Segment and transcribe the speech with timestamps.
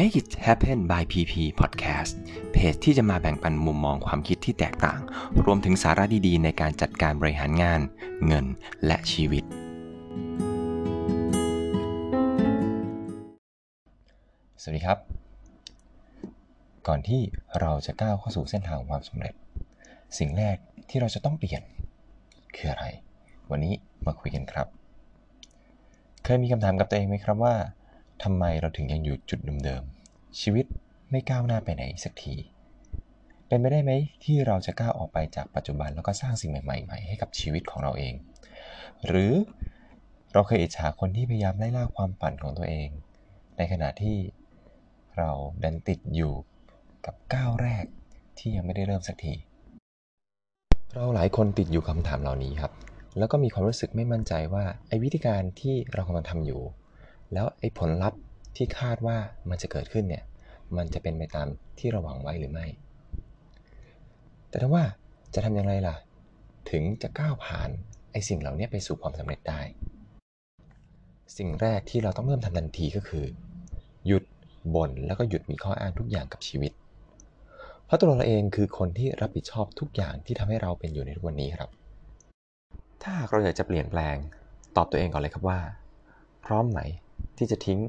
[0.00, 2.14] Make It Happen by PP Podcast
[2.52, 5.00] เพจที่จะมาแบ่งปันมุมมองความคิดที่แตกต่าง
[5.44, 7.80] รวมถึงสาระดีๆ ในการจัดการบริหารงาน
[8.26, 8.46] เงิน
[8.86, 9.44] และชีวิต
[14.62, 14.98] สวัสดีครับ
[16.86, 17.20] ก่อนที่
[17.60, 19.34] เราจะก้าวเข้าสู่เส้นทางความสำเร็จ
[20.18, 20.56] สิ่งแรก
[20.88, 21.62] ที่เราจะต้องเปลี่ยน
[22.56, 22.84] คืออะไร
[23.50, 23.74] วันนี้
[24.06, 24.66] มาคุยกันครับ
[26.24, 27.56] เคยมีคำถามกับตัวเองไหมครับว่า
[28.22, 30.66] ทำไมเราถึงยังอยู่จุดเดิมๆ ชีวิต
[31.10, 32.34] ไม่ก้าวหน้าไปไหนสักที
[33.48, 33.92] เป็นไปได้ไหม
[34.24, 38.14] ที่เราจะก้าวออกไปจากปัจจุบันแล้วก็สร้างสิ่งใหม่ๆ ให้กับชีวิตของเราเอง
[39.06, 39.32] หรือ
[40.32, 42.88] เราเคยอิจฉาคนที่พยายามไล่ล่าความฝันของตัวเอง
[43.56, 44.16] ในขณะที่
[45.18, 45.30] เรา
[45.62, 46.32] ดันติดอยู่
[47.06, 47.84] กับก้าวแรก
[48.38, 49.34] ที่ยังไม่ได้เริ่มสักที
[50.94, 52.72] เราหลายคนติดอยู่คำถามเหล่านี้ครับ
[53.18, 56.60] แล้วก็มีความรู้สึกไม่มั่นใจว่าไอ้วิธีการที่เรากำลังทำอยู่
[57.32, 58.20] แล้วไอ้ผลลัพธ์
[58.56, 59.16] ที่คาดว่า
[59.50, 60.24] มันจะเกิดขึ้นเนี่ย
[60.76, 62.66] มันจะเป็นไปตามที่เราหวังไว้หรือไม่
[64.48, 64.84] แต่ถ้าว่า
[65.34, 65.96] จะทำอย่างไรล่ะ
[66.70, 67.70] ถึงจะก้าวผ่าน
[68.12, 69.60] ไอ้สิ่งเหล่านี้ไปสู่ความสำเร็จได้
[71.36, 73.24] สิ่งแรกที่เราต้องเริ่มทำทันทีก็คือ
[74.06, 74.24] หยุด
[74.74, 76.72] บ่นแล้วก็หยุดมีข้ออ้างทุกอย่างกับชีวิต
[77.84, 81.70] เพราะตัวเราเองคือคนที่รับผิดชอบทุกอย่างที่ทำให้เราเป็นอยู่ในทุกวันนี้ครับ
[83.02, 84.16] ถ้าเราอยากจะเปลี่ยนแปลง
[84.76, 85.60] ตอบตัวเองก่อนเลยครับว่า
[86.46, 86.80] พร้อมไหม
[87.38, 87.80] ที่จะทิ้ง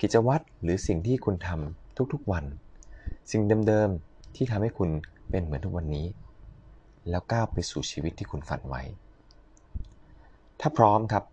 [0.00, 2.44] กิจวัตรหรือสิ่งที่คุณทำทุกๆวัน
[3.30, 4.90] สิ่งเดิมๆที่ทำให้คุณ
[5.30, 6.06] เป็นเหมือนทุกวันนี้
[7.10, 8.82] แล้วก้าวไปสู่ชีวิตที่คุณฝันไว้
[10.60, 11.24] ถ้าพร้อมครับ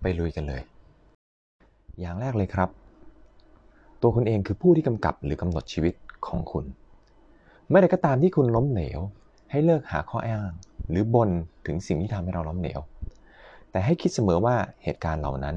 [0.00, 0.62] ไปลุยกันเลย
[2.00, 2.68] อย่างแรกเลยครับ
[4.02, 5.94] ตัวคุณเองคือผู้ที่กำกับหรือกำหนดชีวิต
[6.26, 6.64] ของคุณ
[7.68, 9.00] เมื่อใดก็ตามที่คุณล้มเหลว
[9.50, 10.50] ให้เลิกหาข้ออ้าง
[10.90, 11.28] หรือบน
[11.66, 12.80] ถึงสิ่งที่ทำให้เราล้มเหลว
[13.70, 15.56] แต่ให้คิดเสมอว่าเหตุการณ์เหล่านั้น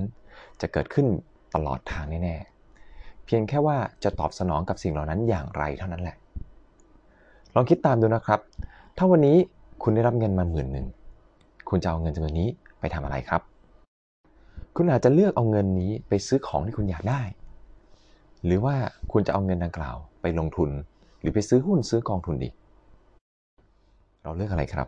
[0.62, 1.08] จะเกิดขึ้น
[1.56, 6.16] ตลอดทางแน่ๆ เพียงแค่ว่าจะตอบสนองกับสิ่งเหล่านั้นอย่างไรเท่านั้นแหละ
[7.56, 8.40] ลองคิดตามดูนะครับ
[8.98, 9.38] ถ้าวันนี้
[9.84, 10.88] คุณได้รับเงินมาหมื่นหนึ่ง
[11.70, 12.50] คุณจะเอาเงินจำนวนนี้
[12.80, 13.42] ไปทำอะไรครับ
[14.76, 17.22] คุณอาจจะเลือกเอาเงินนี้ไปซื้อของที่คุณอยากได้
[18.46, 18.76] หรือว่า
[19.12, 20.70] คุณจะเอาเงินดังกล่าวไปลงทุน
[21.20, 22.50] หรือไปซื้อหุ้นซื้อกองทุนดี
[24.24, 24.88] เราเลือกอะไรครับ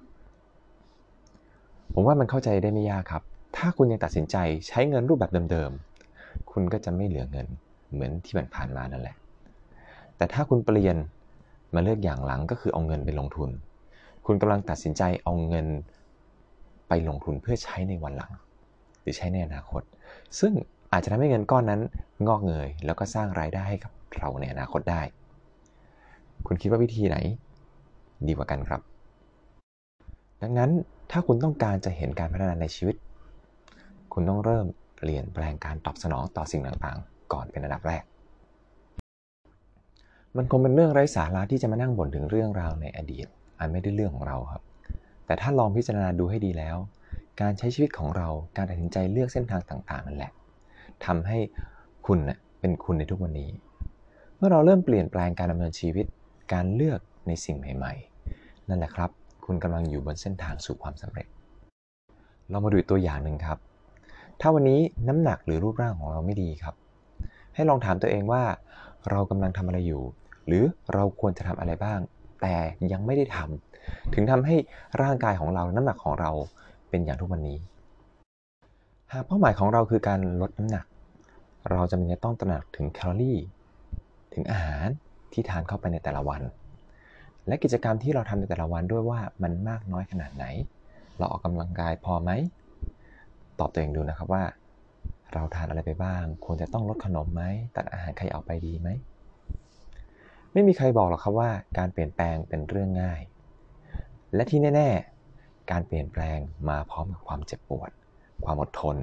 [1.94, 3.23] ผมว่ามันเข้าใจได้ไม่ยากครับ
[3.57, 4.35] ถ้าคุณยังตัดสินใจ
[4.68, 7.47] ใช้เงินรูปแบบเดิมๆ คุณก็จะไม่เหลือเงิน
[7.94, 9.16] เหมือนที่ผ่านมานั่นแหละ
[10.18, 10.97] แต่ถ้าคุณเปลี่ยน
[11.75, 13.50] มาเลือกอย่างหลังก็คือเอาเงินไปลงทุน
[14.25, 15.68] คุณกำลังตัดสินใจเอาเงิน
[16.88, 18.31] ไปลงทุนเพื่อใช้ในวันหลัง
[19.01, 19.81] หรือใช้ในอนาคต
[20.39, 20.53] ซึ่ง
[20.91, 21.81] อาจจะทำให้เงินก้อนนั้น
[22.28, 25.01] งอกเงย แล้วก็สร้างรายได้ให้กับเราในอนาคตได้
[26.47, 27.18] คุณคิดว่าวิธีไหน
[28.28, 28.81] ดีกว่ากันครับ
[30.41, 30.72] ดังนั้น
[31.12, 32.95] ถ้าคุณต้องการจะเห็นการพัฒนาในชีวิต
[34.19, 34.66] คุณต้องเริ่ม
[34.97, 38.03] เปลี่ยนแปลงการตอบสนองต่อสิ่งต่างๆ ก่อนเป็นอันดับแรก
[40.38, 43.27] มันคงเป็นเรื่องไร้สาระที่จะมานั่งบ่นถึงเรื่องราวในอดีต
[43.59, 44.61] อันไม่ได้เรื่องของเราครับ
[45.25, 46.77] แต่ถ้าลองพิจารณาดูให้ดีแล้ว
[47.41, 48.27] การใช้ชีวิตของเรา
[48.57, 50.31] การตัดสินใจเลือกเส้นทางต่างๆ นั่นแหละ
[51.06, 51.39] ทำให้
[52.07, 52.19] คุณ
[52.59, 53.50] เป็นคุณในทุกวันนี้
[54.38, 56.06] เมื่อเราเริ่มเปลี่ยนแปลงการดำเนินชีวิต
[56.53, 57.94] การเลือกในสิ่งใหม่
[58.31, 59.09] ๆ นั่นแหละครับ
[59.45, 61.27] คุณกำลังอยู่บนเส้นทางสู่ความสำเร็จ
[62.50, 63.59] เรามาดูตัวอย่างหนึ่งครับ
[64.42, 66.75] ถ้าวันนี้น้ำหนักหรือรูปร่างของเราไม่ดีครับ
[67.56, 68.44] ให้ลองถามตัวเองว่า
[69.12, 70.03] เรากำลังทำอะไรอยู่
[70.48, 72.00] หรือเราควรจะทำอะไรบ้าง
[72.42, 72.56] แต่
[72.92, 74.56] ยังไม่ได้ทำถึงทำให้
[75.02, 76.31] ร่างกายของเราน้ำหนักของเรา
[76.90, 77.58] เป็นอย่างทุกวันนี้
[79.12, 80.86] หากเป้าหมายของเราคือการลดน้ำหนัก
[81.72, 83.38] เราจะมีต้องตระหนักถึงแคลอรี่
[84.34, 84.88] ถึงอาหาร
[85.31, 86.42] ที่ทานเข้าไปในแต่ละวัน
[87.48, 90.46] และกิจกรรมที่เราทำในแต่ละวันด้วยว่ามันมากน้อยขนาดไหน
[91.18, 92.31] เราออกกำลังกายพอไหม
[93.59, 94.44] ตอบตัวเองดูนะครับว่า
[95.34, 97.44] เราทานอะไรไปบ้าง ควรจะต้องลดขนมไหม
[97.75, 98.90] ตัดอาหารใครเอาไปดีไหม
[100.53, 103.22] ไม่มีใครบอกหรอกครับว่า การเปลี่ยนแปลงเป็นเรื่องง่าย
[104.35, 104.90] และที่แน่
[105.31, 107.91] ๆ การเปลี่ยนแปลงมาพร้อมกับความเจ็บปวด
[108.45, 108.97] ความอดทน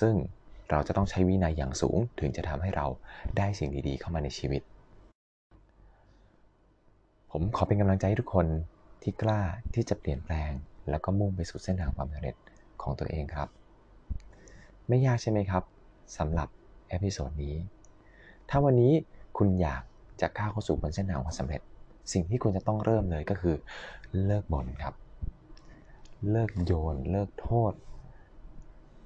[0.00, 0.14] ซึ่ง
[0.70, 2.86] เราจะต้องใช้วินัยอย่างสูงถึงจะทำให้เรา
[3.36, 4.62] ได้สิ่งดีๆ เข้ามาในชีวิต
[7.30, 8.46] ผมขอเป็นกำลังใจให้ทุกคน
[9.02, 9.40] ที่กล้า
[9.74, 10.50] ที่จะเปลี่ยนแปลง
[10.90, 12.36] แล้วก็มุ่งไปสู่เส้นทางความสำเร็จ
[12.82, 13.48] ของตัวเองครับ
[14.88, 15.64] ไม่ยากใช่ไหมครับ
[16.18, 16.48] สำหรับ
[16.88, 17.54] episode นี้
[18.48, 18.92] ถ้าวันนี้
[19.38, 19.82] คุณอยาก
[20.20, 21.60] จะก้าวเข้าสู่บนเส้นทางความสำเร็จ
[22.12, 23.56] สิ่งที่คุณจะต้องเริ่มเลยก็คือ
[24.24, 24.94] เลิกบ่นครับ
[26.30, 27.72] เลิกโยน เลิกโทษ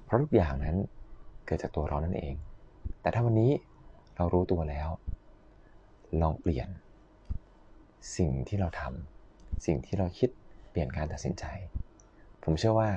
[0.03, 0.77] เพราะทุกอย่างนั้น
[1.45, 2.33] เกิดจากตัวเรานั่นเอง
[3.01, 3.51] แต่ถ้าวันนี้
[4.15, 4.89] เรารู้ตัวแล้ว
[6.21, 6.67] ลองเปลี่ยน
[8.17, 10.29] สิ่งที่เราทำสิ่งที่เราคิด
[10.71, 11.45] เปลี่ยนการตัดสินใจ
[12.43, 12.89] ผมเชื่อว่า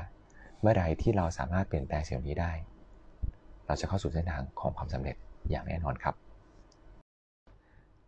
[0.60, 2.52] เมื่อใดที่เราสามารถเปลี่ยนแปลงสิ่งนี้ได้
[3.66, 5.16] เราจะเข้าสู่เส้นทางของความสำเร็จ
[5.50, 6.14] อย่างแน่นอนครับ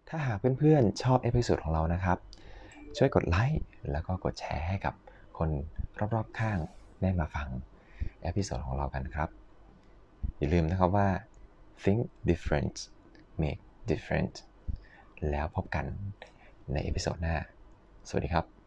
[0.09, 2.19] ถ้าหากเพื่อนๆชอบ episode ของเรานะครับ
[2.97, 3.63] ช่วยกดไลค์
[3.93, 4.95] แล้วก็กดแชร์ให้กับ
[5.39, 5.51] คน
[6.15, 6.59] รอบๆข้าง
[7.03, 7.49] ได้มาฟัง
[8.23, 9.29] episode ของเรากันครับ
[10.39, 11.09] อย่าลืมนะครับว่า
[11.83, 12.01] think
[12.31, 12.75] different
[13.43, 14.35] make different
[15.31, 15.85] แล้วพบกัน
[16.73, 17.37] ในเอพิโซดหน้า
[18.09, 18.58] สวัสดีครับ